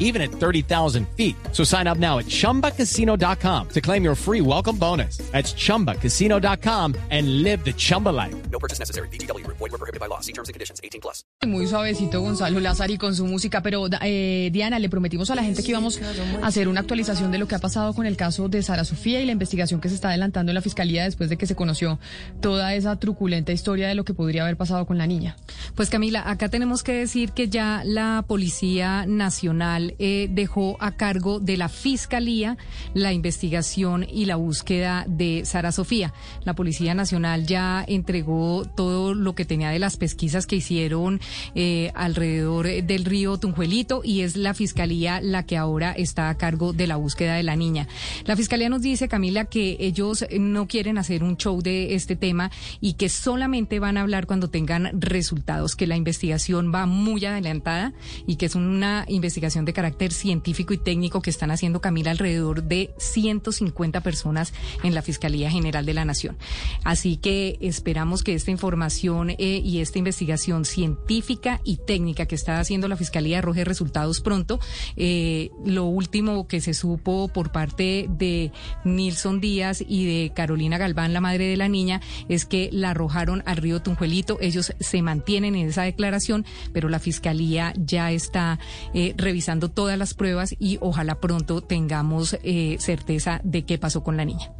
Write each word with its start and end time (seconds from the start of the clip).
even 0.00 0.20
at 0.20 0.32
30,000 0.32 1.06
feet. 1.16 1.36
So 1.52 1.62
sign 1.62 1.86
up 1.86 1.98
now 1.98 2.18
at 2.18 2.26
chumbacasino.com 2.26 3.68
to 3.68 3.80
claim 3.80 4.02
your 4.02 4.16
free 4.16 4.40
welcome 4.40 4.76
bonus. 4.76 5.18
That's 5.30 5.54
chumbacasino.com 5.54 6.96
and 7.10 7.42
live 7.44 7.64
the 7.64 7.72
Chumba 7.72 8.08
life. 8.08 8.34
No 8.50 8.58
purchase 8.58 8.80
necessary. 8.80 9.08
BGW. 9.08 9.46
Void 9.46 9.60
were 9.60 9.78
prohibited 9.78 10.00
by 10.00 10.06
law. 10.06 10.20
See 10.20 10.32
terms 10.32 10.48
and 10.48 10.54
conditions. 10.54 10.80
18 10.82 11.00
plus. 11.00 11.24
Muy 11.46 11.66
suavecito 11.66 12.20
Gonzalo 12.20 12.60
Lázari 12.60 12.98
con 12.98 13.14
su 13.14 13.24
música, 13.26 13.62
pero 13.62 13.86
eh, 14.02 14.50
Diana, 14.52 14.78
le 14.78 14.88
prometimos 14.88 15.30
a 15.30 15.34
la 15.34 15.42
gente 15.42 15.62
que 15.62 15.70
íbamos 15.70 16.00
a 16.42 16.46
hacer 16.46 16.68
una 16.68 16.80
actualización 16.80 17.30
de 17.30 17.38
lo 17.38 17.48
que 17.48 17.54
ha 17.54 17.58
pasado 17.58 17.94
con 17.94 18.06
el 18.06 18.16
caso 18.16 18.48
de 18.48 18.62
Sara 18.62 18.84
Sofía 18.84 19.20
y 19.20 19.26
la 19.26 19.32
investigación 19.32 19.80
que 19.80 19.88
se 19.88 19.94
está 19.94 20.08
adelantando 20.08 20.50
en 20.50 20.54
la 20.54 20.62
Fiscalía 20.62 21.04
después 21.04 21.30
de 21.30 21.36
que 21.36 21.46
se 21.46 21.54
conoció 21.54 21.98
toda 22.40 22.74
esa 22.74 22.96
truculenta 22.96 23.52
historia 23.52 23.88
de 23.88 23.94
lo 23.94 24.04
que 24.04 24.14
podría 24.14 24.42
haber 24.42 24.56
pasado 24.56 24.86
con 24.86 24.98
la 24.98 25.06
niña. 25.06 25.36
Pues 25.74 25.90
Camila, 25.90 26.28
acá 26.28 26.48
tenemos 26.48 26.82
que 26.82 26.92
decir 26.92 27.32
que 27.32 27.48
ya 27.48 27.82
la 27.84 28.24
Policía 28.26 29.06
Nacional 29.06 29.89
eh, 29.98 30.28
dejó 30.30 30.76
a 30.80 30.92
cargo 30.92 31.40
de 31.40 31.56
la 31.56 31.68
Fiscalía 31.68 32.56
la 32.94 33.12
investigación 33.12 34.06
y 34.10 34.24
la 34.26 34.36
búsqueda 34.36 35.04
de 35.08 35.42
Sara 35.44 35.72
Sofía. 35.72 36.12
La 36.44 36.54
Policía 36.54 36.94
Nacional 36.94 37.46
ya 37.46 37.84
entregó 37.86 38.64
todo 38.64 39.14
lo 39.14 39.34
que 39.34 39.44
tenía 39.44 39.70
de 39.70 39.78
las 39.78 39.96
pesquisas 39.96 40.46
que 40.46 40.56
hicieron 40.56 41.20
eh, 41.54 41.90
alrededor 41.94 42.66
del 42.66 43.04
río 43.04 43.38
Tunjuelito 43.38 44.02
y 44.04 44.20
es 44.20 44.36
la 44.36 44.54
Fiscalía 44.54 45.20
la 45.20 45.44
que 45.44 45.56
ahora 45.56 45.92
está 45.92 46.28
a 46.28 46.36
cargo 46.36 46.72
de 46.72 46.86
la 46.86 46.96
búsqueda 46.96 47.34
de 47.34 47.42
la 47.42 47.56
niña. 47.56 47.88
La 48.24 48.36
Fiscalía 48.36 48.68
nos 48.68 48.82
dice, 48.82 49.08
Camila, 49.08 49.46
que 49.46 49.76
ellos 49.80 50.24
no 50.38 50.66
quieren 50.66 50.98
hacer 50.98 51.22
un 51.22 51.36
show 51.36 51.62
de 51.62 51.94
este 51.94 52.16
tema 52.16 52.50
y 52.80 52.94
que 52.94 53.08
solamente 53.08 53.78
van 53.78 53.96
a 53.96 54.02
hablar 54.02 54.26
cuando 54.26 54.50
tengan 54.50 55.00
resultados, 55.00 55.76
que 55.76 55.86
la 55.86 55.96
investigación 55.96 56.72
va 56.74 56.86
muy 56.86 57.24
adelantada 57.24 57.92
y 58.26 58.36
que 58.36 58.46
es 58.46 58.54
una 58.54 59.04
investigación 59.08 59.64
de 59.64 59.72
carácter 59.80 60.12
científico 60.12 60.74
y 60.74 60.78
técnico 60.78 61.22
que 61.22 61.30
están 61.30 61.50
haciendo, 61.50 61.80
Camila, 61.80 62.10
alrededor 62.10 62.64
de 62.64 62.92
150 62.98 64.02
personas 64.02 64.52
en 64.82 64.94
la 64.94 65.00
Fiscalía 65.00 65.50
General 65.50 65.86
de 65.86 65.94
la 65.94 66.04
Nación. 66.04 66.36
Así 66.84 67.16
que 67.16 67.56
esperamos 67.62 68.22
que 68.22 68.34
esta 68.34 68.50
información 68.50 69.30
eh, 69.30 69.62
y 69.64 69.80
esta 69.80 69.98
investigación 69.98 70.66
científica 70.66 71.62
y 71.64 71.78
técnica 71.78 72.26
que 72.26 72.34
está 72.34 72.60
haciendo 72.60 72.88
la 72.88 72.96
Fiscalía 72.98 73.38
arroje 73.38 73.64
resultados 73.64 74.20
pronto. 74.20 74.60
Eh, 74.96 75.48
lo 75.64 75.86
último 75.86 76.46
que 76.46 76.60
se 76.60 76.74
supo 76.74 77.28
por 77.28 77.50
parte 77.50 78.06
de 78.10 78.52
Nilson 78.84 79.40
Díaz 79.40 79.82
y 79.88 80.04
de 80.04 80.32
Carolina 80.34 80.76
Galván, 80.76 81.14
la 81.14 81.22
madre 81.22 81.46
de 81.46 81.56
la 81.56 81.68
niña, 81.68 82.02
es 82.28 82.44
que 82.44 82.68
la 82.70 82.90
arrojaron 82.90 83.42
al 83.46 83.56
río 83.56 83.80
Tunjuelito. 83.80 84.36
Ellos 84.42 84.74
se 84.78 85.00
mantienen 85.00 85.54
en 85.54 85.70
esa 85.70 85.84
declaración, 85.84 86.44
pero 86.74 86.90
la 86.90 86.98
Fiscalía 86.98 87.72
ya 87.78 88.12
está 88.12 88.58
eh, 88.92 89.14
revisando 89.16 89.69
todas 89.70 89.98
las 89.98 90.14
pruebas 90.14 90.54
y 90.58 90.78
ojalá 90.80 91.20
pronto 91.20 91.62
tengamos 91.62 92.36
eh, 92.42 92.76
certeza 92.78 93.40
de 93.44 93.64
qué 93.64 93.78
pasó 93.78 94.02
con 94.02 94.16
la 94.16 94.24
niña. 94.24 94.52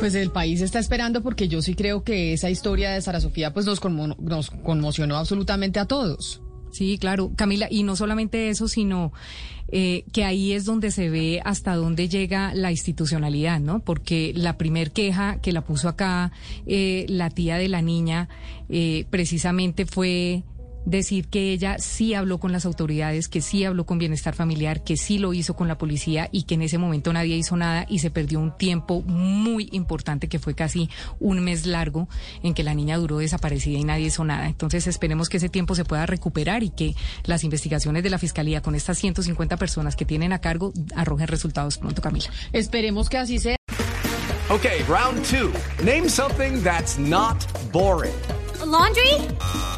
Pues 0.00 0.14
el 0.14 0.30
país 0.30 0.60
está 0.60 0.78
esperando 0.78 1.22
porque 1.22 1.48
yo 1.48 1.62
sí 1.62 1.74
creo 1.74 2.04
que 2.04 2.32
esa 2.32 2.50
historia 2.50 2.90
de 2.90 3.00
Sara 3.00 3.20
Sofía 3.20 3.52
pues 3.52 3.66
nos, 3.66 3.80
conmo 3.80 4.08
nos 4.18 4.50
conmocionó 4.50 5.16
absolutamente 5.16 5.78
a 5.78 5.86
todos. 5.86 6.42
Sí, 6.70 6.98
claro, 6.98 7.32
Camila, 7.34 7.66
y 7.70 7.82
no 7.82 7.96
solamente 7.96 8.50
eso, 8.50 8.68
sino 8.68 9.12
eh, 9.70 10.04
que 10.12 10.24
ahí 10.24 10.52
es 10.52 10.64
donde 10.64 10.90
se 10.90 11.10
ve 11.10 11.40
hasta 11.44 11.74
dónde 11.74 12.08
llega 12.08 12.54
la 12.54 12.70
institucionalidad, 12.70 13.60
¿no? 13.60 13.80
Porque 13.80 14.32
la 14.34 14.58
primer 14.58 14.92
queja 14.92 15.40
que 15.40 15.52
la 15.52 15.62
puso 15.62 15.88
acá 15.88 16.32
eh, 16.66 17.06
la 17.08 17.30
tía 17.30 17.56
de 17.56 17.68
la 17.68 17.82
niña 17.82 18.28
eh, 18.68 19.06
precisamente 19.10 19.86
fue 19.86 20.42
decir 20.88 21.28
que 21.28 21.52
ella 21.52 21.78
sí 21.78 22.14
habló 22.14 22.38
con 22.38 22.50
las 22.50 22.64
autoridades, 22.64 23.28
que 23.28 23.40
sí 23.40 23.64
habló 23.64 23.84
con 23.84 23.98
bienestar 23.98 24.34
familiar, 24.34 24.82
que 24.82 24.96
sí 24.96 25.18
lo 25.18 25.34
hizo 25.34 25.54
con 25.54 25.68
la 25.68 25.78
policía 25.78 26.28
y 26.32 26.44
que 26.44 26.54
en 26.54 26.62
ese 26.62 26.78
momento 26.78 27.12
nadie 27.12 27.36
hizo 27.36 27.56
nada 27.56 27.86
y 27.88 27.98
se 27.98 28.10
perdió 28.10 28.40
un 28.40 28.56
tiempo 28.56 29.02
muy 29.02 29.68
importante 29.72 30.28
que 30.28 30.38
fue 30.38 30.54
casi 30.54 30.88
un 31.20 31.40
mes 31.40 31.66
largo 31.66 32.08
en 32.42 32.54
que 32.54 32.62
la 32.62 32.74
niña 32.74 32.96
duró 32.96 33.18
desaparecida 33.18 33.78
y 33.78 33.84
nadie 33.84 34.06
hizo 34.06 34.24
nada. 34.24 34.46
Entonces 34.46 34.86
esperemos 34.86 35.28
que 35.28 35.36
ese 35.36 35.48
tiempo 35.48 35.74
se 35.74 35.84
pueda 35.84 36.06
recuperar 36.06 36.62
y 36.62 36.70
que 36.70 36.94
las 37.24 37.44
investigaciones 37.44 38.02
de 38.02 38.10
la 38.10 38.18
Fiscalía 38.18 38.62
con 38.62 38.74
estas 38.74 38.98
150 38.98 39.56
personas 39.56 39.94
que 39.94 40.06
tienen 40.06 40.32
a 40.32 40.40
cargo 40.40 40.72
arrojen 40.96 41.28
resultados 41.28 41.78
pronto, 41.78 42.00
Camila. 42.00 42.30
Esperemos 42.52 43.08
que 43.08 43.18
así 43.18 43.38
sea. 43.38 43.56
Okay, 44.50 44.82
round 44.88 45.22
two. 45.26 45.52
Name 45.84 46.08
something 46.08 46.62
that's 46.62 46.98
not 46.98 47.36
boring. 47.70 48.14
A 48.62 48.64
laundry? 48.64 49.77